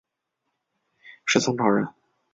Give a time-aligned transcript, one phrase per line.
[1.27, 1.87] 是宋朝人。